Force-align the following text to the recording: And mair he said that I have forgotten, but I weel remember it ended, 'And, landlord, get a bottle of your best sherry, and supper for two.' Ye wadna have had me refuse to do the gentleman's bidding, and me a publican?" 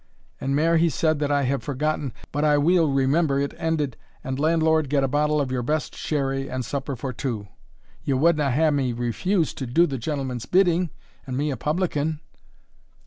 And 0.39 0.55
mair 0.55 0.77
he 0.77 0.89
said 0.89 1.19
that 1.19 1.29
I 1.31 1.43
have 1.43 1.61
forgotten, 1.61 2.11
but 2.31 2.43
I 2.43 2.57
weel 2.57 2.89
remember 2.91 3.39
it 3.39 3.53
ended, 3.55 3.97
'And, 4.23 4.39
landlord, 4.39 4.89
get 4.89 5.03
a 5.03 5.07
bottle 5.07 5.39
of 5.39 5.51
your 5.51 5.61
best 5.61 5.95
sherry, 5.95 6.49
and 6.49 6.65
supper 6.65 6.95
for 6.95 7.13
two.' 7.13 7.49
Ye 8.03 8.15
wadna 8.15 8.45
have 8.45 8.53
had 8.53 8.73
me 8.73 8.93
refuse 8.93 9.53
to 9.53 9.67
do 9.67 9.85
the 9.85 9.99
gentleman's 9.99 10.47
bidding, 10.47 10.89
and 11.27 11.37
me 11.37 11.51
a 11.51 11.55
publican?" 11.55 12.19